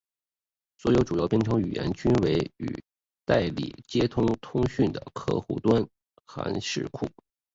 [0.79, 2.83] 所有主要的编程语言均有与
[3.23, 5.87] 代理接口通讯的客户端
[6.25, 7.07] 函式库。